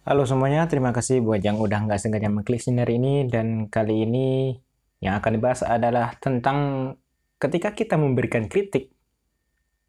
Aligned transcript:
Halo 0.00 0.24
semuanya, 0.24 0.64
terima 0.64 0.96
kasih 0.96 1.20
buat 1.20 1.44
yang 1.44 1.60
udah 1.60 1.84
nggak 1.84 2.00
sengaja 2.00 2.32
mengklik 2.32 2.56
sini 2.56 2.80
hari 2.80 2.96
ini. 2.96 3.28
Dan 3.28 3.68
kali 3.68 4.08
ini 4.08 4.56
yang 5.04 5.20
akan 5.20 5.36
dibahas 5.36 5.60
adalah 5.60 6.16
tentang 6.16 6.88
ketika 7.36 7.76
kita 7.76 8.00
memberikan 8.00 8.48
kritik, 8.48 8.96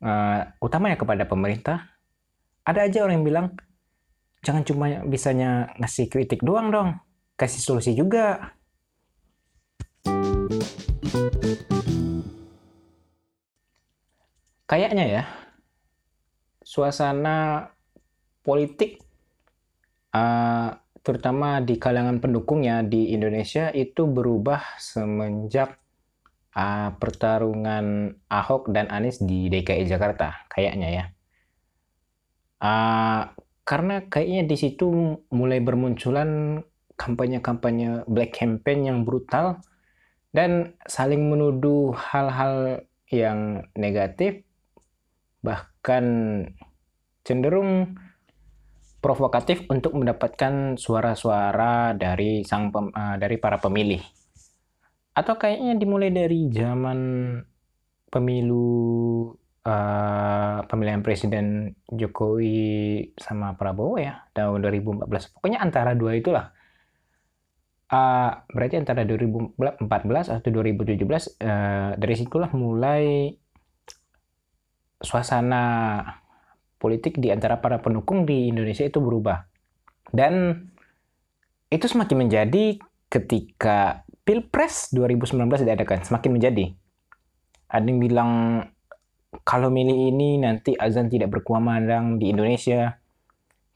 uh, 0.03 0.51
utamanya 0.59 0.99
kepada 0.99 1.23
pemerintah, 1.23 1.95
ada 2.67 2.83
aja 2.83 3.07
orang 3.07 3.23
yang 3.23 3.27
bilang, 3.31 3.47
jangan 4.43 4.67
cuma 4.67 4.99
bisanya 5.07 5.71
ngasih 5.79 6.11
kritik 6.11 6.43
doang 6.43 6.75
dong, 6.75 6.99
kasih 7.39 7.63
solusi 7.63 7.95
juga. 7.95 8.51
Kayaknya 14.67 15.05
ya, 15.07 15.23
suasana 16.67 17.71
politik 18.43 18.99
uh, 20.15 20.69
terutama 21.01 21.59
di 21.63 21.81
kalangan 21.81 22.21
pendukungnya 22.21 22.85
di 22.85 23.11
Indonesia 23.11 23.73
itu 23.73 24.05
berubah 24.05 24.77
semenjak 24.77 25.81
uh, 26.53 26.93
pertarungan 26.95 28.15
Ahok 28.29 28.69
dan 28.69 28.87
Anies 28.91 29.19
di 29.23 29.49
DKI 29.49 29.89
Jakarta 29.89 30.45
kayaknya 30.51 30.89
ya. 30.91 31.05
Uh, 32.61 33.33
karena 33.65 34.05
kayaknya 34.05 34.45
di 34.45 34.57
situ 34.59 35.17
mulai 35.33 35.63
bermunculan 35.63 36.61
kampanye-kampanye 36.99 38.05
black 38.05 38.37
campaign 38.37 38.85
yang 38.85 38.99
brutal 39.01 39.57
dan 40.35 40.77
saling 40.85 41.33
menuduh 41.33 41.95
hal-hal 41.97 42.85
yang 43.09 43.65
negatif 43.73 44.45
bahkan 45.41 46.05
cenderung 47.25 47.97
provokatif 49.01 49.65
untuk 49.67 49.97
mendapatkan 49.97 50.77
suara-suara 50.77 51.97
dari 51.97 52.45
sang 52.45 52.69
pem, 52.69 52.93
uh, 52.93 53.17
dari 53.17 53.41
para 53.41 53.57
pemilih. 53.57 53.99
Atau 55.17 55.35
kayaknya 55.41 55.75
dimulai 55.75 56.13
dari 56.13 56.47
zaman 56.53 56.99
pemilu 58.13 59.33
uh, 59.65 60.59
pemilihan 60.69 61.01
presiden 61.01 61.73
Jokowi 61.89 63.11
sama 63.17 63.57
Prabowo 63.57 63.97
ya 63.97 64.29
tahun 64.37 64.61
2014. 64.61 65.33
Pokoknya 65.33 65.59
antara 65.59 65.97
dua 65.97 66.15
itulah. 66.15 66.53
Uh, 67.91 68.31
berarti 68.55 68.79
antara 68.79 69.03
2014 69.03 69.59
atau 70.31 70.47
2017 70.47 70.95
uh, 71.43 71.91
dari 71.99 72.15
situlah 72.15 72.47
mulai 72.55 73.35
suasana 75.01 75.65
politik 76.81 77.21
di 77.21 77.29
antara 77.29 77.61
para 77.61 77.77
pendukung 77.77 78.25
di 78.25 78.49
Indonesia 78.49 78.81
itu 78.81 78.97
berubah. 78.97 79.45
Dan 80.09 80.65
itu 81.69 81.85
semakin 81.85 82.25
menjadi 82.25 82.81
ketika 83.07 84.01
Pilpres 84.25 84.89
2019 84.89 85.61
diadakan, 85.61 86.01
semakin 86.01 86.31
menjadi. 86.33 86.65
Ada 87.69 87.85
yang 87.85 87.99
bilang 88.01 88.31
kalau 89.45 89.71
milih 89.71 90.11
ini 90.11 90.41
nanti 90.41 90.75
azan 90.75 91.07
tidak 91.07 91.31
berkumandang 91.31 92.19
di 92.19 92.33
Indonesia. 92.33 92.99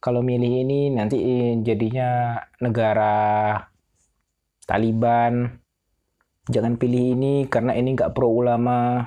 Kalau 0.01 0.19
milih 0.25 0.65
ini 0.65 0.91
nanti 0.91 1.17
jadinya 1.63 2.41
negara 2.59 3.57
Taliban. 4.65 5.61
Jangan 6.45 6.77
pilih 6.77 7.17
ini 7.17 7.33
karena 7.49 7.73
ini 7.73 7.95
nggak 7.95 8.13
pro 8.13 8.29
ulama. 8.29 9.01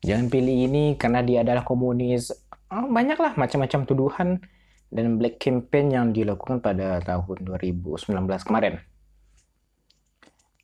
Jangan 0.00 0.32
pilih 0.32 0.56
ini 0.70 0.84
karena 0.96 1.20
dia 1.20 1.44
adalah 1.44 1.62
komunis 1.62 2.41
oh, 2.72 2.88
banyaklah 2.88 3.36
macam-macam 3.36 3.80
tuduhan 3.84 4.28
dan 4.92 5.16
black 5.20 5.40
campaign 5.40 5.92
yang 5.92 6.06
dilakukan 6.12 6.60
pada 6.64 7.00
tahun 7.04 7.44
2019 7.44 8.08
kemarin. 8.48 8.80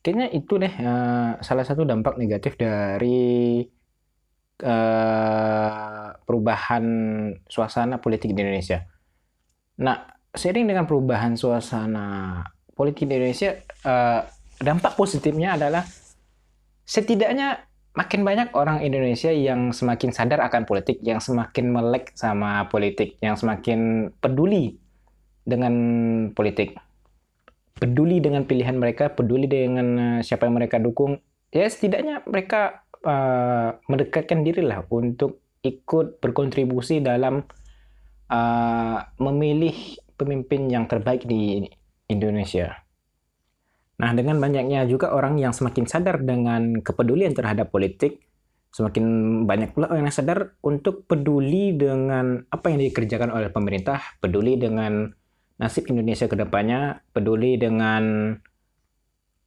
Kayaknya 0.00 0.26
itu 0.32 0.54
deh 0.56 0.72
uh, 0.72 1.36
salah 1.44 1.64
satu 1.68 1.84
dampak 1.84 2.16
negatif 2.16 2.56
dari 2.56 3.60
uh, 4.64 6.08
perubahan 6.24 6.84
suasana 7.44 8.00
politik 8.00 8.32
di 8.32 8.40
Indonesia. 8.40 8.84
Nah, 9.84 10.08
seiring 10.32 10.70
dengan 10.70 10.84
perubahan 10.88 11.36
suasana 11.36 12.40
politik 12.72 13.04
di 13.04 13.16
Indonesia, 13.16 13.58
uh, 13.84 14.22
dampak 14.60 14.94
positifnya 14.94 15.58
adalah 15.58 15.84
setidaknya 16.88 17.67
makin 17.96 18.22
banyak 18.26 18.52
orang 18.52 18.84
Indonesia 18.84 19.32
yang 19.32 19.72
semakin 19.72 20.10
sadar 20.12 20.44
akan 20.44 20.64
politik, 20.68 21.00
yang 21.00 21.22
semakin 21.22 21.72
melek 21.72 22.12
sama 22.14 22.66
politik, 22.68 23.16
yang 23.22 23.34
semakin 23.38 24.10
peduli 24.20 24.76
dengan 25.46 25.74
politik. 26.32 26.76
Peduli 27.78 28.18
dengan 28.18 28.42
pilihan 28.42 28.74
mereka, 28.74 29.14
peduli 29.14 29.46
dengan 29.46 30.18
eh, 30.18 30.20
siapa 30.26 30.50
yang 30.50 30.58
mereka 30.58 30.82
dukung. 30.82 31.22
Ya 31.48 31.64
setidaknya 31.64 32.20
mereka 32.28 32.84
uh, 33.08 33.80
mendekatkan 33.88 34.44
diri 34.44 34.60
lah 34.60 34.84
untuk 34.92 35.40
ikut 35.64 36.20
berkontribusi 36.20 37.00
dalam 37.00 37.40
uh, 38.28 38.98
memilih 39.16 39.72
pemimpin 40.20 40.68
yang 40.68 40.84
terbaik 40.84 41.24
di 41.24 41.64
Indonesia. 42.10 42.87
Nah, 43.98 44.14
dengan 44.14 44.38
banyaknya 44.38 44.86
juga 44.86 45.10
orang 45.10 45.42
yang 45.42 45.50
semakin 45.50 45.84
sadar 45.90 46.22
dengan 46.22 46.78
kepedulian 46.78 47.34
terhadap 47.34 47.74
politik, 47.74 48.22
semakin 48.70 49.04
banyak 49.42 49.74
pula 49.74 49.90
orang 49.90 50.06
yang 50.06 50.14
sadar 50.14 50.54
untuk 50.62 51.02
peduli 51.10 51.74
dengan 51.74 52.46
apa 52.46 52.70
yang 52.70 52.78
dikerjakan 52.78 53.34
oleh 53.34 53.50
pemerintah, 53.50 53.98
peduli 54.22 54.54
dengan 54.54 55.10
nasib 55.58 55.90
Indonesia 55.90 56.30
ke 56.30 56.38
depannya, 56.38 57.02
peduli 57.10 57.58
dengan 57.58 58.38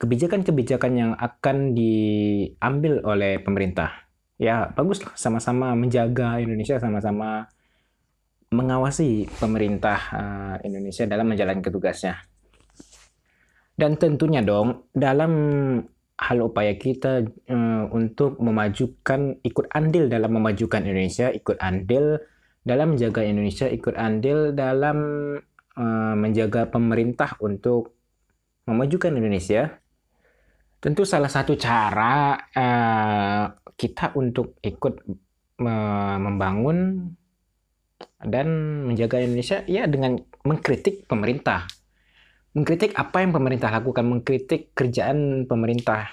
kebijakan-kebijakan 0.03 0.91
yang 0.97 1.11
akan 1.15 1.71
diambil 1.71 2.99
oleh 3.07 3.39
pemerintah. 3.39 4.09
Ya, 4.41 4.73
bagus 4.73 5.05
sama-sama 5.15 5.77
menjaga 5.77 6.41
Indonesia, 6.41 6.81
sama-sama 6.81 7.47
mengawasi 8.51 9.31
pemerintah 9.39 9.99
uh, 10.11 10.55
Indonesia 10.67 11.07
dalam 11.07 11.29
menjalankan 11.31 11.71
tugasnya. 11.71 12.19
Dan 13.81 13.97
tentunya 13.97 14.45
dong 14.45 14.93
dalam 14.93 15.33
hal 16.21 16.37
upaya 16.45 16.77
kita 16.77 17.25
uh, 17.49 17.89
untuk 17.89 18.37
memajukan 18.37 19.41
ikut 19.41 19.73
andil 19.73 20.05
dalam 20.05 20.37
memajukan 20.37 20.85
Indonesia, 20.85 21.33
ikut 21.33 21.57
andil 21.57 22.21
dalam 22.61 22.93
menjaga 22.93 23.25
Indonesia, 23.25 23.65
ikut 23.65 23.97
andil 23.97 24.53
dalam 24.53 24.97
uh, 25.81 26.13
menjaga 26.13 26.69
pemerintah 26.69 27.41
untuk 27.41 27.97
memajukan 28.69 29.17
Indonesia. 29.17 29.81
Tentu 30.77 31.01
salah 31.01 31.33
satu 31.33 31.57
cara 31.57 32.37
uh, 32.37 33.45
kita 33.73 34.13
untuk 34.13 34.61
ikut 34.61 34.93
membangun 35.61 37.05
dan 38.21 38.47
menjaga 38.89 39.21
Indonesia 39.21 39.61
ya 39.65 39.85
dengan 39.85 40.17
mengkritik 40.41 41.05
pemerintah 41.05 41.80
mengkritik 42.51 42.91
apa 42.99 43.23
yang 43.23 43.31
pemerintah 43.31 43.71
lakukan, 43.71 44.03
mengkritik 44.03 44.75
kerjaan 44.75 45.47
pemerintah, 45.47 46.11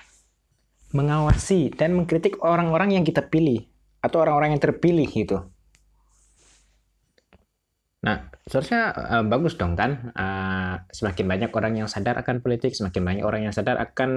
mengawasi 0.94 1.74
dan 1.74 1.98
mengkritik 1.98 2.38
orang-orang 2.40 2.94
yang 2.94 3.04
kita 3.04 3.26
pilih 3.26 3.66
atau 3.98 4.22
orang-orang 4.22 4.54
yang 4.54 4.62
terpilih 4.62 5.08
gitu. 5.10 5.42
Nah, 7.98 8.30
seharusnya 8.46 8.94
uh, 8.94 9.24
bagus 9.26 9.58
dong 9.58 9.74
kan, 9.74 10.14
uh, 10.14 10.86
semakin 10.94 11.26
banyak 11.26 11.50
orang 11.50 11.82
yang 11.82 11.88
sadar 11.90 12.14
akan 12.22 12.38
politik, 12.38 12.70
semakin 12.70 13.02
banyak 13.02 13.24
orang 13.26 13.50
yang 13.50 13.54
sadar 13.54 13.74
akan 13.74 14.10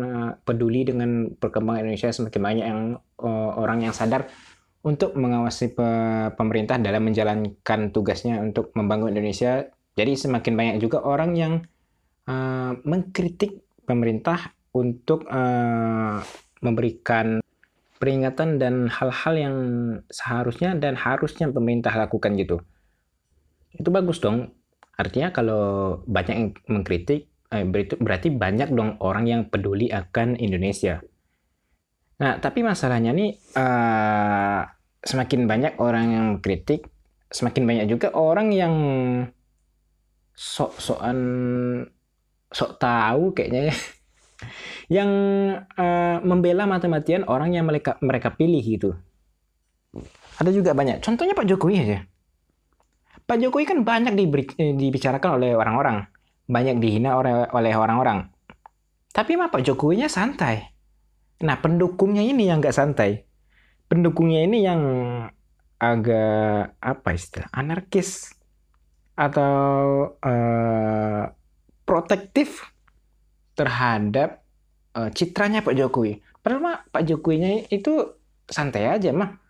uh, 0.00 0.30
peduli 0.40 0.88
dengan 0.88 1.36
perkembangan 1.36 1.84
Indonesia, 1.84 2.08
semakin 2.16 2.40
banyak 2.40 2.64
yang 2.64 2.82
uh, 3.20 3.50
orang 3.60 3.84
yang 3.84 3.92
sadar 3.92 4.32
untuk 4.80 5.12
mengawasi 5.18 5.76
pe 5.76 5.88
pemerintah 6.32 6.80
dalam 6.80 7.04
menjalankan 7.04 7.92
tugasnya 7.92 8.40
untuk 8.40 8.72
membangun 8.72 9.12
Indonesia 9.12 9.68
jadi 9.96 10.12
semakin 10.12 10.54
banyak 10.54 10.76
juga 10.84 11.00
orang 11.00 11.32
yang 11.32 11.52
uh, 12.28 12.72
mengkritik 12.84 13.64
pemerintah 13.88 14.52
untuk 14.76 15.24
uh, 15.24 16.20
memberikan 16.60 17.40
peringatan 17.96 18.60
dan 18.60 18.92
hal-hal 18.92 19.34
yang 19.40 19.56
seharusnya 20.12 20.76
dan 20.76 21.00
harusnya 21.00 21.48
pemerintah 21.48 21.96
lakukan 21.96 22.36
gitu. 22.36 22.60
Itu 23.72 23.88
bagus 23.88 24.20
dong. 24.20 24.52
Artinya 25.00 25.32
kalau 25.32 25.64
banyak 26.04 26.34
yang 26.36 26.50
mengkritik, 26.68 27.28
eh, 27.52 27.64
berarti 27.96 28.28
banyak 28.32 28.72
dong 28.72 29.00
orang 29.00 29.24
yang 29.24 29.40
peduli 29.48 29.88
akan 29.88 30.36
Indonesia. 30.36 31.00
Nah, 32.16 32.40
tapi 32.40 32.64
masalahnya 32.64 33.12
nih 33.12 33.36
uh, 33.56 34.60
semakin 35.04 35.44
banyak 35.44 35.76
orang 35.80 36.04
yang 36.12 36.24
mengkritik, 36.36 36.88
semakin 37.28 37.64
banyak 37.68 37.86
juga 37.92 38.08
orang 38.16 38.52
yang 38.56 38.74
sok-sokan 40.36 41.18
sok 42.52 42.76
tahu 42.76 43.32
kayaknya 43.32 43.72
ya. 43.72 43.74
yang 45.00 45.10
uh, 45.80 46.20
membela 46.20 46.68
mati-matian 46.68 47.24
orang 47.24 47.56
yang 47.56 47.64
mereka 47.64 47.96
mereka 48.04 48.36
pilih 48.36 48.60
gitu. 48.60 48.90
Ada 50.36 50.52
juga 50.52 50.76
banyak. 50.76 51.00
Contohnya 51.00 51.32
Pak 51.32 51.48
Jokowi 51.48 51.76
aja. 51.80 51.98
Pak 53.26 53.40
Jokowi 53.40 53.64
kan 53.64 53.80
banyak 53.82 54.14
diberi, 54.14 54.44
eh, 54.60 54.76
dibicarakan 54.76 55.40
oleh 55.40 55.56
orang-orang, 55.56 56.04
banyak 56.46 56.78
dihina 56.78 57.16
oleh 57.16 57.48
oleh 57.50 57.72
orang-orang. 57.74 58.28
Tapi 59.10 59.34
mah 59.34 59.48
Pak 59.48 59.64
Jokowinya 59.64 60.06
santai. 60.12 60.62
Nah 61.42 61.56
pendukungnya 61.58 62.20
ini 62.20 62.46
yang 62.46 62.60
nggak 62.60 62.76
santai. 62.76 63.24
Pendukungnya 63.88 64.44
ini 64.44 64.60
yang 64.60 64.80
agak 65.80 66.76
apa 66.80 67.08
istilah 67.12 67.48
anarkis 67.52 68.35
atau 69.16 69.56
uh, 70.20 71.24
protektif 71.88 72.68
terhadap 73.56 74.44
uh, 74.92 75.08
citranya 75.08 75.64
Pak 75.64 75.72
Jokowi. 75.72 76.20
Padahal 76.44 76.62
mah 76.62 76.78
Pak 76.92 77.02
Jokowinya 77.08 77.66
itu 77.72 78.20
santai 78.46 78.86
aja 78.86 79.10
mah. 79.16 79.40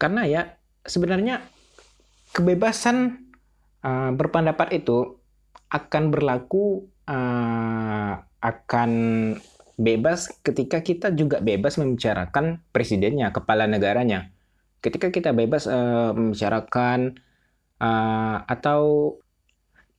Karena 0.00 0.24
ya 0.24 0.42
sebenarnya 0.82 1.44
kebebasan 2.32 3.28
uh, 3.84 4.10
berpendapat 4.16 4.80
itu 4.80 5.20
akan 5.70 6.10
berlaku 6.10 6.88
uh, 7.06 8.12
akan 8.40 8.90
bebas 9.80 10.32
ketika 10.40 10.80
kita 10.80 11.12
juga 11.12 11.40
bebas 11.40 11.76
membicarakan 11.76 12.64
presidennya, 12.72 13.32
kepala 13.32 13.68
negaranya. 13.68 14.32
Ketika 14.80 15.12
kita 15.12 15.36
bebas 15.36 15.68
uh, 15.68 16.16
membicarakan 16.16 17.20
uh, 17.80 18.36
atau 18.46 19.16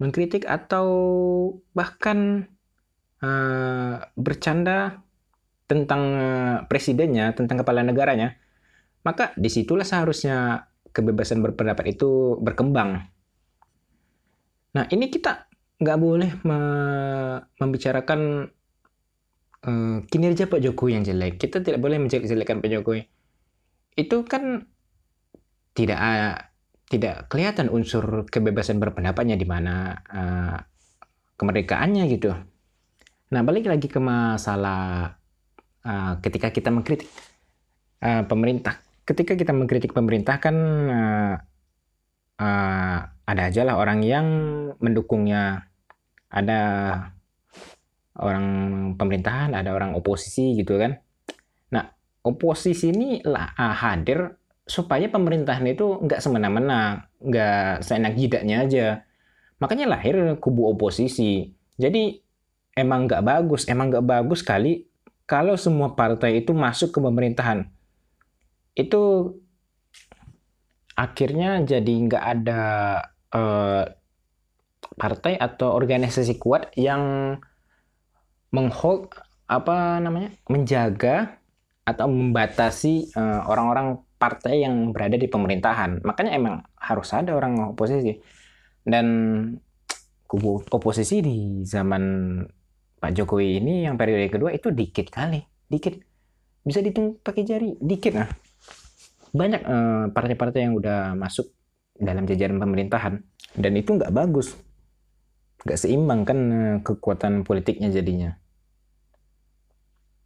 mengkritik 0.02 0.50
atau 0.50 0.88
bahkan 1.78 2.50
uh, 3.22 4.02
bercanda 4.18 5.06
tentang 5.70 6.04
uh, 6.18 6.58
presidennya, 6.66 7.32
tentang 7.38 7.62
kepala 7.62 7.86
negaranya, 7.86 8.36
maka 9.06 9.32
di 9.38 9.48
situlah 9.48 9.86
seharusnya 9.86 10.68
kebebasan 10.92 11.40
berpendapat 11.42 11.96
itu 11.98 12.38
berkembang. 12.42 13.08
Nah 14.76 14.86
ini 14.92 15.08
kita 15.08 15.48
nggak 15.82 16.00
boleh 16.02 16.32
me 16.46 16.60
membicarakan 17.58 18.52
uh, 19.66 19.98
kinerja 20.06 20.52
Pak 20.52 20.62
Jokowi 20.62 21.00
yang 21.00 21.06
jelek. 21.08 21.40
Kita 21.40 21.64
tidak 21.64 21.80
boleh 21.80 21.98
menjelek-jelekan 22.02 22.60
Pak 22.60 22.70
Jokowi. 22.70 23.02
Itu 23.96 24.28
kan 24.28 24.68
tidak 25.72 26.00
tidak 26.92 27.32
kelihatan 27.32 27.72
unsur 27.72 28.28
kebebasan 28.28 28.84
berpendapatnya 28.84 29.40
di 29.40 29.48
mana 29.48 29.96
uh, 30.12 30.60
kemerdekaannya 31.40 32.04
gitu. 32.12 32.36
Nah 33.32 33.42
balik 33.48 33.72
lagi 33.72 33.88
ke 33.88 33.96
masalah 34.04 35.16
uh, 35.88 36.14
ketika 36.20 36.52
kita 36.52 36.68
mengkritik 36.68 37.08
uh, 38.04 38.28
pemerintah. 38.28 38.84
Ketika 39.08 39.40
kita 39.40 39.56
mengkritik 39.56 39.96
pemerintah 39.96 40.44
kan 40.44 40.56
uh, 40.92 41.36
uh, 42.44 42.98
ada 43.24 43.42
aja 43.48 43.64
lah 43.64 43.80
orang 43.80 44.04
yang 44.04 44.28
mendukungnya, 44.84 45.72
ada 46.28 46.60
orang 48.20 48.46
pemerintahan, 49.00 49.56
ada 49.56 49.72
orang 49.72 49.96
oposisi 49.96 50.60
gitu 50.60 50.76
kan. 50.76 51.00
Nah 51.72 51.88
oposisi 52.28 52.92
ini 52.92 53.24
lah 53.24 53.56
uh, 53.56 53.76
hadir 53.80 54.41
supaya 54.66 55.10
pemerintahan 55.10 55.66
itu 55.68 56.00
nggak 56.02 56.22
semena-mena, 56.22 57.10
nggak 57.22 57.84
seenak 57.84 58.14
jidatnya 58.16 58.64
aja. 58.66 58.88
Makanya 59.60 59.94
lahir 59.94 60.16
kubu 60.42 60.74
oposisi. 60.74 61.54
Jadi 61.78 62.18
emang 62.78 63.06
nggak 63.10 63.26
bagus, 63.26 63.68
emang 63.68 63.92
nggak 63.92 64.08
bagus 64.08 64.42
kali 64.42 64.88
kalau 65.26 65.56
semua 65.56 65.96
partai 65.96 66.44
itu 66.44 66.52
masuk 66.52 66.92
ke 66.96 67.00
pemerintahan. 67.00 67.70
Itu 68.76 69.36
akhirnya 70.96 71.64
jadi 71.64 71.94
nggak 72.08 72.26
ada 72.40 72.62
uh, 73.34 73.84
partai 75.00 75.40
atau 75.40 75.72
organisasi 75.74 76.36
kuat 76.38 76.76
yang 76.76 77.36
menghold 78.52 79.16
apa 79.48 80.00
namanya 80.04 80.36
menjaga 80.52 81.40
atau 81.88 82.08
membatasi 82.12 83.16
uh, 83.16 83.48
orang-orang 83.48 84.04
partai 84.22 84.62
yang 84.62 84.94
berada 84.94 85.18
di 85.18 85.26
pemerintahan. 85.26 86.06
Makanya 86.06 86.32
emang 86.38 86.62
harus 86.78 87.10
ada 87.18 87.34
orang 87.34 87.74
oposisi. 87.74 88.22
Dan 88.86 89.06
kubu 90.30 90.62
oposisi 90.70 91.26
di 91.26 91.66
zaman 91.66 92.04
Pak 93.02 93.12
Jokowi 93.18 93.58
ini 93.58 93.90
yang 93.90 93.98
periode 93.98 94.30
kedua 94.30 94.54
itu 94.54 94.70
dikit 94.70 95.10
kali, 95.10 95.42
dikit. 95.66 95.98
Bisa 96.62 96.86
dihitung 96.86 97.18
pakai 97.26 97.42
jari, 97.42 97.74
dikit 97.82 98.14
nah. 98.14 98.30
Banyak 99.34 99.62
eh, 99.66 100.06
partai-partai 100.14 100.70
yang 100.70 100.78
udah 100.78 101.18
masuk 101.18 101.50
dalam 101.98 102.30
jajaran 102.30 102.62
pemerintahan 102.62 103.26
dan 103.58 103.74
itu 103.78 103.98
nggak 103.98 104.14
bagus, 104.14 104.56
nggak 105.68 105.80
seimbang 105.80 106.26
kan 106.26 106.40
uh, 106.50 106.78
kekuatan 106.82 107.46
politiknya 107.46 107.94
jadinya. 107.94 108.34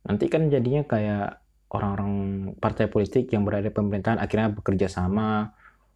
Nanti 0.05 0.29
kan 0.29 0.47
jadinya 0.47 0.85
kayak 0.85 1.41
orang-orang 1.73 2.13
partai 2.61 2.85
politik 2.91 3.33
yang 3.33 3.41
berada 3.47 3.69
di 3.69 3.73
pemerintahan 3.73 4.21
akhirnya 4.21 4.53
bekerja 4.53 4.87
sama 4.91 5.55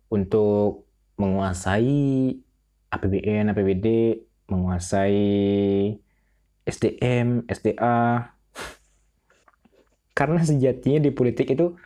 untuk 0.10 0.90
menguasai 1.20 2.34
APBN, 2.90 3.54
APBD, 3.54 3.88
menguasai 4.50 5.22
SDM, 6.66 7.46
SDA. 7.46 8.34
Karena 10.18 10.42
sejatinya 10.42 11.00
di 11.00 11.12
politik 11.14 11.54
itu 11.54 11.78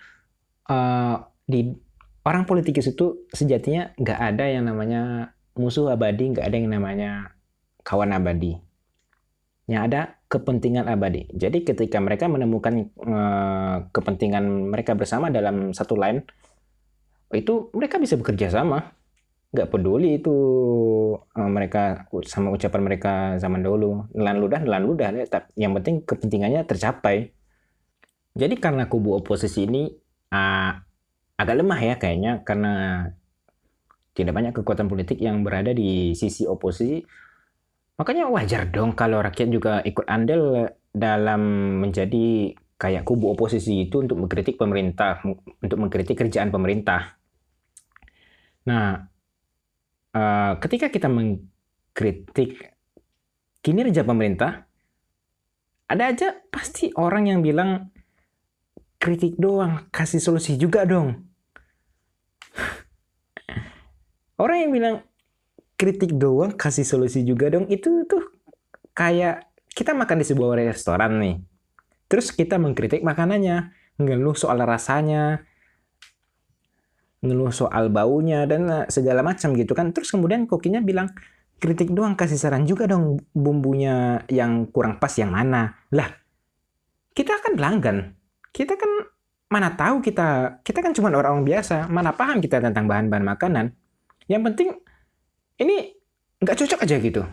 uh, 0.71 1.15
di 1.43 1.75
orang 2.23 2.47
politik 2.47 2.79
itu 2.79 3.27
sejatinya 3.35 3.91
nggak 3.99 4.19
ada 4.19 4.45
yang 4.47 4.63
namanya 4.69 5.35
musuh 5.59 5.91
abadi, 5.91 6.31
nggak 6.31 6.45
ada 6.47 6.55
yang 6.55 6.71
namanya 6.71 7.11
kawan 7.83 8.15
abadi. 8.15 8.57
Yang 9.63 9.81
ada 9.91 10.01
kepentingan 10.27 10.91
abadi. 10.91 11.29
Jadi 11.31 11.63
ketika 11.63 12.01
mereka 12.03 12.27
menemukan 12.27 12.91
uh, 12.99 13.87
kepentingan 13.95 14.73
mereka 14.73 14.91
bersama 14.97 15.31
dalam 15.31 15.71
satu 15.71 15.95
line, 15.95 16.27
itu 17.31 17.71
mereka 17.71 17.95
bisa 18.01 18.19
bekerja 18.19 18.51
sama. 18.51 18.91
Nggak 19.53 19.69
peduli 19.69 20.19
itu 20.19 20.35
uh, 21.15 21.49
mereka 21.49 22.09
sama 22.27 22.51
ucapan 22.51 22.81
mereka 22.83 23.13
zaman 23.39 23.63
dahulu. 23.63 24.09
Nelan 24.11 24.37
ludah, 24.43 24.59
nelan 24.65 24.83
ludah. 24.83 25.09
Yang 25.55 25.73
penting 25.79 25.95
kepentingannya 26.03 26.61
tercapai. 26.67 27.31
Jadi 28.33 28.57
karena 28.57 28.89
kubu 28.89 29.15
oposisi 29.15 29.69
ini 29.69 29.87
uh, 30.33 30.71
agak 31.37 31.55
lemah 31.61 31.79
ya 31.79 31.95
kayaknya 32.01 32.41
karena 32.41 32.73
tidak 34.13 34.33
banyak 34.33 34.53
kekuatan 34.53 34.89
politik 34.89 35.17
yang 35.17 35.41
berada 35.41 35.73
di 35.73 36.13
sisi 36.13 36.45
oposisi 36.45 37.01
Makanya 37.93 38.25
wajar 38.29 38.73
dong 38.73 38.97
kalau 38.97 39.21
rakyat 39.21 39.49
juga 39.53 39.73
ikut 39.85 40.05
andil 40.09 40.65
dalam 40.89 41.41
menjadi 41.81 42.57
kayak 42.77 43.05
kubu 43.05 43.37
oposisi 43.37 43.85
itu 43.85 44.01
untuk 44.01 44.17
mengkritik 44.17 44.57
pemerintah, 44.57 45.21
untuk 45.61 45.77
mengkritik 45.77 46.17
kerjaan 46.17 46.49
pemerintah. 46.49 47.15
Nah, 48.65 48.97
uh, 50.13 50.53
ketika 50.57 50.89
kita 50.89 51.07
mengkritik 51.07 52.73
kinerja 53.63 54.03
pemerintah, 54.03 54.67
ada 55.87 56.09
aja 56.09 56.33
pasti 56.49 56.89
orang 56.97 57.29
yang 57.29 57.39
bilang 57.45 57.93
kritik 58.97 59.37
doang, 59.37 59.87
kasih 59.91 60.19
solusi 60.19 60.55
juga 60.55 60.87
dong. 60.87 61.27
Orang 64.43 64.57
yang 64.63 64.71
bilang 64.71 64.95
kritik 65.77 66.15
doang 66.15 66.53
kasih 66.53 66.85
solusi 66.85 67.25
juga 67.25 67.49
dong. 67.49 67.67
Itu 67.67 68.05
tuh 68.05 68.23
kayak 68.93 69.49
kita 69.73 69.97
makan 69.97 70.21
di 70.21 70.25
sebuah 70.25 70.59
restoran 70.59 71.17
nih. 71.19 71.35
Terus 72.07 72.29
kita 72.29 72.61
mengkritik 72.61 73.01
makanannya 73.01 73.73
ngeluh 73.97 74.37
soal 74.37 74.61
rasanya 74.61 75.41
ngeluh 77.23 77.55
soal 77.55 77.87
baunya 77.87 78.43
dan 78.43 78.67
eh, 78.69 78.85
segala 78.91 79.25
macam 79.25 79.55
gitu 79.57 79.73
kan. 79.73 79.95
Terus 79.95 80.11
kemudian 80.13 80.45
kokinya 80.45 80.83
bilang 80.83 81.09
kritik 81.57 81.95
doang 81.95 82.19
kasih 82.19 82.35
saran 82.35 82.67
juga 82.67 82.85
dong 82.85 83.23
bumbunya 83.31 84.27
yang 84.27 84.67
kurang 84.69 84.99
pas 84.99 85.15
yang 85.15 85.31
mana. 85.31 85.73
Lah 85.95 86.11
kita 87.15 87.39
kan 87.39 87.55
pelanggan. 87.55 87.97
Kita 88.53 88.75
kan 88.75 88.91
mana 89.49 89.73
tahu 89.73 90.03
kita 90.03 90.59
kita 90.61 90.83
kan 90.83 90.91
cuma 90.93 91.09
orang, 91.15 91.41
-orang 91.41 91.45
biasa. 91.47 91.87
Mana 91.87 92.11
paham 92.13 92.43
kita 92.43 92.59
tentang 92.59 92.85
bahan-bahan 92.85 93.25
makanan? 93.25 93.65
Yang 94.27 94.41
penting 94.51 94.69
ini 95.61 95.93
nggak 96.41 96.57
cocok 96.59 96.83
aja 96.83 96.95
gitu. 96.97 97.23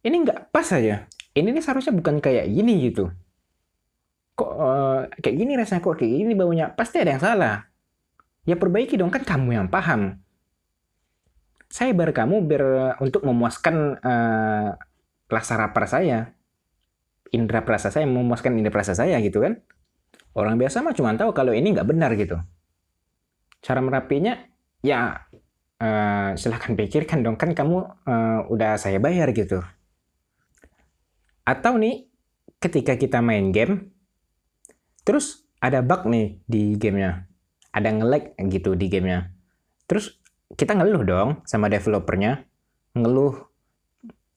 Ini 0.00 0.16
nggak 0.24 0.50
pas 0.50 0.66
aja. 0.72 1.06
Ini 1.36 1.48
nih 1.54 1.62
seharusnya 1.62 1.94
bukan 1.94 2.18
kayak 2.18 2.50
gini 2.50 2.90
gitu. 2.90 3.12
Kok 4.34 4.52
uh, 4.56 5.00
kayak 5.20 5.36
gini 5.36 5.52
rasanya 5.54 5.84
kok 5.84 6.00
kayak 6.00 6.12
gini 6.24 6.32
baunya? 6.34 6.72
Pasti 6.72 6.98
ada 6.98 7.14
yang 7.14 7.22
salah. 7.22 7.56
Ya 8.48 8.56
perbaiki 8.56 8.96
dong 8.96 9.12
kan 9.12 9.22
kamu 9.22 9.60
yang 9.60 9.68
paham. 9.68 10.18
Saya 11.70 11.94
bar 11.94 12.10
kamu 12.10 12.50
biar 12.50 12.64
untuk 12.98 13.22
memuaskan 13.22 14.00
uh, 14.02 14.74
rasa 15.30 15.52
rapar 15.54 15.86
saya. 15.86 16.34
Indra 17.30 17.62
perasa 17.62 17.94
saya 17.94 18.10
memuaskan 18.10 18.58
indra 18.58 18.74
perasa 18.74 18.96
saya 18.96 19.22
gitu 19.22 19.38
kan. 19.38 19.62
Orang 20.34 20.58
biasa 20.58 20.82
mah 20.82 20.98
cuma 20.98 21.14
tahu 21.14 21.30
kalau 21.30 21.54
ini 21.54 21.70
nggak 21.70 21.86
benar 21.86 22.10
gitu. 22.18 22.42
Cara 23.62 23.78
merapinya 23.78 24.34
ya 24.82 25.28
uh, 25.80 26.36
silahkan 26.36 26.76
pikirkan 26.76 27.24
dong 27.24 27.40
kan 27.40 27.56
kamu 27.56 27.88
uh, 28.06 28.46
udah 28.46 28.76
saya 28.76 29.00
bayar 29.00 29.32
gitu. 29.32 29.64
Atau 31.42 31.80
nih 31.80 32.06
ketika 32.60 32.94
kita 32.94 33.24
main 33.24 33.50
game 33.50 33.90
terus 35.02 35.48
ada 35.58 35.80
bug 35.80 36.06
nih 36.06 36.40
di 36.44 36.76
gamenya. 36.76 37.26
Ada 37.70 37.88
nge-lag 37.96 38.34
gitu 38.50 38.74
di 38.74 38.86
gamenya. 38.90 39.30
Terus 39.88 40.20
kita 40.54 40.74
ngeluh 40.74 41.04
dong 41.04 41.30
sama 41.46 41.70
developernya. 41.70 42.46
Ngeluh. 42.96 43.36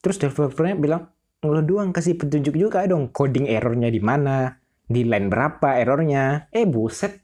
Terus 0.04 0.20
developernya 0.20 0.76
bilang 0.76 1.02
ngeluh 1.40 1.64
doang 1.64 1.90
kasih 1.92 2.16
petunjuk 2.16 2.56
juga 2.56 2.84
dong 2.88 3.12
coding 3.12 3.48
errornya 3.48 3.92
di 3.92 4.00
mana 4.00 4.60
di 4.84 5.02
line 5.02 5.32
berapa 5.32 5.80
errornya. 5.80 6.52
Eh 6.52 6.68
buset 6.68 7.23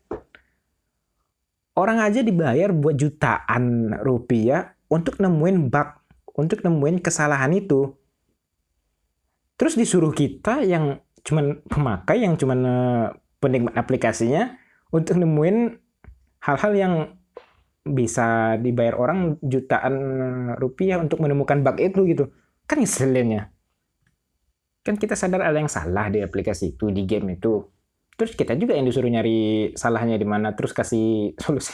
orang 1.81 2.05
aja 2.05 2.21
dibayar 2.21 2.69
buat 2.77 3.01
jutaan 3.01 3.97
rupiah 4.05 4.77
untuk 4.93 5.17
nemuin 5.17 5.73
bug 5.73 5.89
untuk 6.37 6.61
nemuin 6.61 7.01
kesalahan 7.01 7.51
itu. 7.57 7.97
Terus 9.57 9.77
disuruh 9.77 10.13
kita 10.13 10.65
yang 10.65 11.01
cuman 11.21 11.61
pemakai 11.69 12.25
yang 12.25 12.37
cuman 12.37 12.61
uh, 12.65 13.07
penikmat 13.41 13.77
aplikasinya 13.77 14.57
untuk 14.93 15.21
nemuin 15.21 15.77
hal-hal 16.41 16.73
yang 16.77 16.95
bisa 17.85 18.61
dibayar 18.61 18.97
orang 19.01 19.41
jutaan 19.41 19.95
rupiah 20.61 21.01
untuk 21.01 21.21
menemukan 21.25 21.65
bug 21.65 21.77
itu 21.81 22.05
gitu. 22.09 22.25
Kan 22.69 22.85
ngeselinnya 22.85 23.53
kan 24.81 24.97
kita 24.97 25.13
sadar 25.13 25.45
ada 25.45 25.61
yang 25.61 25.69
salah 25.69 26.09
di 26.09 26.25
aplikasi 26.25 26.77
itu 26.77 26.89
di 26.89 27.05
game 27.05 27.37
itu 27.37 27.61
terus 28.21 28.37
kita 28.37 28.53
juga 28.61 28.77
yang 28.77 28.85
disuruh 28.85 29.09
nyari 29.09 29.73
salahnya 29.73 30.21
di 30.21 30.29
mana 30.29 30.53
terus 30.53 30.77
kasih 30.77 31.33
solusi. 31.41 31.73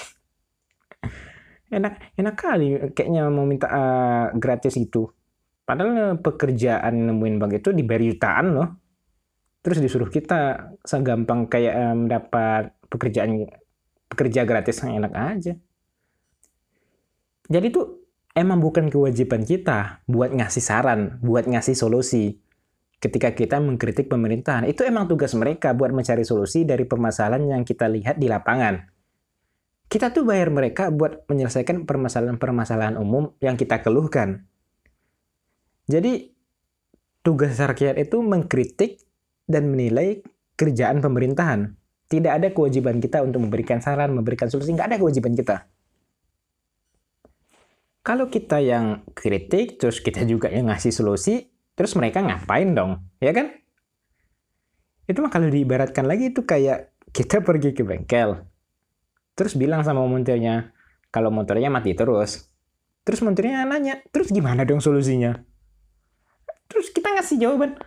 Enak 1.67 2.15
enak 2.15 2.35
kali 2.39 2.95
kayaknya 2.95 3.27
mau 3.27 3.43
minta 3.43 3.67
uh, 3.67 4.27
gratis 4.39 4.79
itu. 4.79 5.11
Padahal 5.67 6.23
pekerjaan 6.23 7.11
nemuin 7.11 7.43
bug 7.43 7.51
itu 7.59 7.75
dibayar 7.75 8.07
jutaan 8.07 8.47
loh. 8.55 8.69
Terus 9.67 9.83
disuruh 9.83 10.07
kita 10.07 10.71
segampang 10.87 11.51
kayak 11.51 11.75
mendapat 11.99 12.79
pekerjaan 12.87 13.51
pekerja 14.07 14.47
gratis 14.47 14.79
yang 14.87 15.03
enak 15.03 15.13
aja. 15.19 15.59
Jadi 17.51 17.67
tuh 17.75 18.07
emang 18.39 18.63
bukan 18.63 18.87
kewajiban 18.87 19.43
kita 19.43 20.07
buat 20.07 20.31
ngasih 20.31 20.63
saran 20.63 21.19
buat 21.19 21.51
ngasih 21.51 21.75
solusi 21.75 22.39
ketika 23.01 23.33
kita 23.37 23.61
mengkritik 23.61 24.09
pemerintahan. 24.09 24.65
Itu 24.65 24.83
emang 24.83 25.07
tugas 25.07 25.37
mereka 25.37 25.77
buat 25.77 25.93
mencari 25.93 26.25
solusi 26.25 26.65
dari 26.65 26.89
permasalahan 26.89 27.45
yang 27.45 27.63
kita 27.63 27.87
lihat 27.91 28.17
di 28.17 28.27
lapangan. 28.27 28.81
Kita 29.87 30.11
tuh 30.11 30.27
bayar 30.27 30.51
mereka 30.51 30.91
buat 30.91 31.31
menyelesaikan 31.31 31.87
permasalahan-permasalahan 31.87 32.99
umum 32.99 33.31
yang 33.39 33.55
kita 33.55 33.87
keluhkan. 33.87 34.51
Jadi, 35.87 36.35
tugas 37.23 37.55
rakyat 37.55 37.95
itu 37.95 38.19
mengkritik 38.19 38.99
dan 39.47 39.71
menilai 39.71 40.27
kerjaan 40.59 40.99
pemerintahan. 40.99 41.79
Tidak 42.11 42.33
ada 42.33 42.51
kewajiban 42.51 42.99
kita 42.99 43.23
untuk 43.23 43.47
memberikan 43.47 43.79
saran, 43.79 44.11
memberikan 44.11 44.51
solusi. 44.51 44.75
Nggak 44.75 44.95
ada 44.95 44.99
kewajiban 44.99 45.39
kita. 45.39 45.71
Kalau 48.03 48.31
kita 48.31 48.63
yang 48.63 49.03
kritik, 49.15 49.83
terus 49.83 49.99
kita 49.99 50.23
juga 50.23 50.47
yang 50.47 50.71
ngasih 50.71 50.95
solusi, 50.95 51.51
Terus 51.77 51.93
mereka 51.95 52.25
ngapain 52.25 52.73
dong? 52.73 53.05
Ya 53.21 53.37
kan? 53.37 53.53
Itu 55.07 55.23
mah 55.23 55.31
kalau 55.31 55.47
diibaratkan 55.53 56.09
lagi 56.09 56.35
itu 56.35 56.43
kayak 56.43 56.97
kita 57.13 57.45
pergi 57.45 57.77
ke 57.77 57.85
bengkel. 57.85 58.43
Terus 59.37 59.55
bilang 59.55 59.85
sama 59.85 60.03
montirnya, 60.09 60.73
kalau 61.13 61.29
motornya 61.29 61.69
mati 61.69 61.93
terus. 61.93 62.49
Terus 63.07 63.23
montirnya 63.23 63.63
nanya, 63.69 64.03
terus 64.11 64.33
gimana 64.33 64.65
dong 64.67 64.83
solusinya? 64.83 65.37
Terus 66.67 66.91
kita 66.91 67.15
ngasih 67.15 67.39
jawaban, 67.39 67.79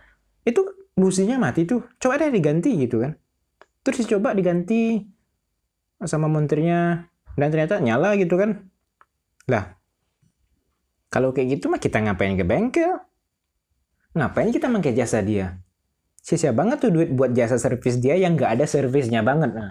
itu 0.46 0.64
businya 0.96 1.36
mati 1.36 1.68
tuh, 1.68 1.84
coba 2.00 2.22
deh 2.22 2.32
diganti 2.32 2.72
gitu 2.80 3.04
kan. 3.04 3.18
Terus 3.84 4.08
coba 4.08 4.32
diganti 4.32 5.04
sama 6.00 6.30
montirnya, 6.30 7.10
dan 7.36 7.48
ternyata 7.52 7.82
nyala 7.82 8.16
gitu 8.16 8.40
kan. 8.40 8.72
Lah, 9.50 9.76
kalau 11.12 11.34
kayak 11.36 11.58
gitu 11.58 11.68
mah 11.68 11.82
kita 11.82 12.00
ngapain 12.00 12.38
ke 12.38 12.46
bengkel? 12.46 13.09
Ngapain 14.10 14.50
kita 14.50 14.66
pakai 14.66 14.92
jasa 14.94 15.22
dia? 15.22 15.62
Sia-sia 16.20 16.50
banget 16.50 16.82
tuh 16.82 16.90
duit 16.90 17.10
buat 17.14 17.30
jasa 17.30 17.56
servis 17.56 17.96
dia 18.02 18.18
yang 18.18 18.34
nggak 18.34 18.58
ada 18.58 18.66
servisnya 18.66 19.22
banget. 19.22 19.54
Nah, 19.54 19.70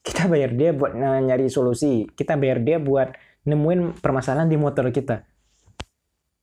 kita 0.00 0.26
bayar 0.32 0.56
dia 0.56 0.72
buat 0.72 0.96
nyari 0.96 1.52
solusi. 1.52 2.08
Kita 2.08 2.40
bayar 2.40 2.64
dia 2.64 2.80
buat 2.80 3.12
nemuin 3.44 4.00
permasalahan 4.00 4.48
di 4.48 4.56
motor 4.56 4.88
kita. 4.88 5.28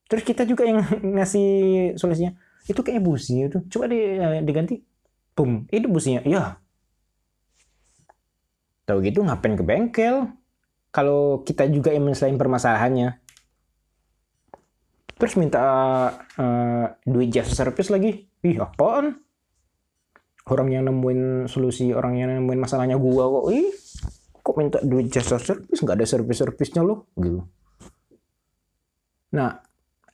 Terus 0.06 0.22
kita 0.22 0.46
juga 0.46 0.62
yang 0.62 0.84
ngasih 1.18 1.50
solusinya. 1.98 2.38
Itu 2.70 2.80
kayak 2.86 3.02
busi 3.02 3.50
itu. 3.50 3.58
Coba 3.68 3.90
di, 3.90 3.98
eh, 3.98 4.40
diganti. 4.46 4.78
Boom. 5.34 5.66
Itu 5.68 5.90
businya. 5.90 6.22
Ya. 6.22 6.62
Tahu 8.86 9.02
gitu 9.02 9.26
ngapain 9.26 9.58
ke 9.58 9.64
bengkel? 9.66 10.30
Kalau 10.94 11.42
kita 11.42 11.66
juga 11.66 11.90
yang 11.90 12.06
menyelesaikan 12.06 12.38
permasalahannya 12.38 13.23
terus 15.14 15.34
minta 15.38 15.62
uh, 16.38 16.86
duit 17.06 17.30
jasa 17.30 17.66
servis 17.66 17.90
lagi. 17.90 18.26
Ih 18.44 18.58
apaan? 18.60 19.18
Orang 20.44 20.68
yang 20.68 20.84
nemuin 20.84 21.48
solusi 21.48 21.94
orang 21.96 22.20
yang 22.20 22.28
nemuin 22.36 22.60
masalahnya 22.60 23.00
gua 23.00 23.30
kok. 23.30 23.44
Ih 23.54 23.72
kok 24.44 24.56
minta 24.60 24.78
duit 24.84 25.08
jasa 25.08 25.40
servis? 25.40 25.80
Nggak 25.80 25.96
ada 26.02 26.06
servis 26.06 26.38
servisnya 26.38 26.82
loh. 26.84 27.08
Gitu. 27.16 27.40
Nah 29.32 29.62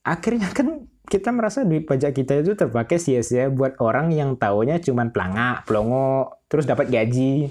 akhirnya 0.00 0.49
kan 0.54 0.87
kita 1.11 1.35
merasa 1.35 1.66
duit 1.66 1.90
pajak 1.90 2.14
kita 2.14 2.38
itu 2.38 2.54
terpakai 2.54 3.02
sia-sia 3.02 3.50
buat 3.50 3.75
orang 3.83 4.14
yang 4.14 4.38
taunya 4.38 4.78
cuman 4.78 5.11
pelangak, 5.11 5.66
pelongo, 5.66 6.38
terus 6.47 6.71
dapat 6.71 6.87
gaji. 6.87 7.50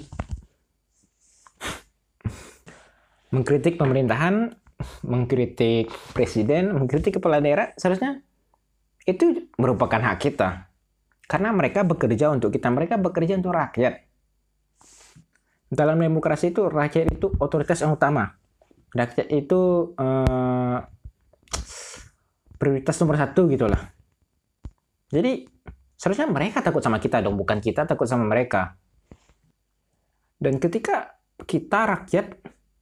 Mengkritik 3.36 3.76
pemerintahan 3.76 4.56
mengkritik 5.04 5.90
presiden, 6.12 6.76
mengkritik 6.76 7.20
kepala 7.20 7.40
daerah, 7.40 7.72
seharusnya 7.76 8.20
itu 9.04 9.50
merupakan 9.56 10.00
hak 10.00 10.18
kita. 10.20 10.70
Karena 11.30 11.54
mereka 11.54 11.86
bekerja 11.86 12.34
untuk 12.34 12.50
kita, 12.50 12.68
mereka 12.74 12.98
bekerja 12.98 13.38
untuk 13.38 13.54
rakyat. 13.54 14.02
Dalam 15.70 16.02
demokrasi 16.02 16.50
itu 16.50 16.66
rakyat 16.66 17.14
itu 17.14 17.30
otoritas 17.38 17.78
yang 17.78 17.94
utama. 17.94 18.34
Rakyat 18.90 19.30
itu 19.30 19.94
eh, 19.94 20.78
prioritas 22.58 22.98
nomor 22.98 23.16
satu 23.16 23.46
gitulah. 23.46 23.78
Jadi 25.10 25.46
seharusnya 25.94 26.26
mereka 26.26 26.60
takut 26.60 26.82
sama 26.82 26.98
kita 26.98 27.22
dong, 27.22 27.38
bukan 27.38 27.62
kita 27.62 27.86
takut 27.86 28.10
sama 28.10 28.26
mereka. 28.26 28.74
Dan 30.40 30.58
ketika 30.58 31.20
kita 31.46 31.86
rakyat 31.86 32.26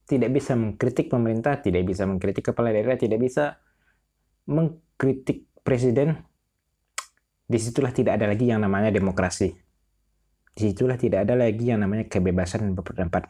tidak 0.09 0.33
bisa 0.33 0.57
mengkritik 0.57 1.05
pemerintah, 1.05 1.61
tidak 1.61 1.85
bisa 1.85 2.09
mengkritik 2.09 2.49
kepala 2.49 2.73
daerah, 2.73 2.97
tidak 2.97 3.21
bisa 3.21 3.61
mengkritik 4.49 5.45
presiden, 5.61 6.17
di 7.45 7.57
situlah 7.61 7.93
tidak 7.93 8.17
ada 8.17 8.25
lagi 8.25 8.49
yang 8.49 8.65
namanya 8.65 8.89
demokrasi. 8.89 9.53
Di 10.53 10.61
situlah 10.73 10.97
tidak 10.97 11.29
ada 11.29 11.37
lagi 11.37 11.69
yang 11.69 11.85
namanya 11.85 12.09
kebebasan 12.09 12.73
berpendapat. 12.73 13.29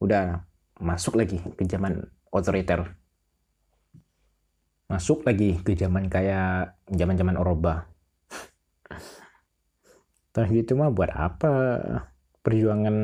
Udah 0.00 0.40
masuk 0.80 1.20
lagi 1.20 1.36
ke 1.36 1.64
zaman 1.68 2.04
otoriter. 2.32 2.96
Masuk 4.88 5.24
lagi 5.28 5.60
ke 5.60 5.76
zaman 5.76 6.08
kayak 6.08 6.80
zaman-zaman 6.88 7.36
Oroba. 7.36 7.92
Terus 10.32 10.48
gitu 10.52 10.76
mah 10.80 10.92
buat 10.92 11.12
apa 11.12 11.50
perjuangan 12.40 12.96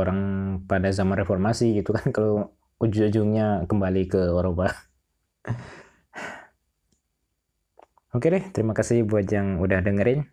orang 0.00 0.20
pada 0.64 0.88
zaman 0.90 1.20
reformasi 1.20 1.76
gitu 1.80 1.92
kan 1.92 2.08
kalau 2.16 2.56
ujung-ujungnya 2.80 3.68
kembali 3.68 4.02
ke 4.08 4.20
Eropa. 4.32 4.72
Oke 8.16 8.26
deh, 8.26 8.42
terima 8.50 8.74
kasih 8.74 9.06
buat 9.06 9.28
yang 9.30 9.62
udah 9.62 9.78
dengerin. 9.84 10.26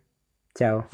Ciao. 0.56 0.88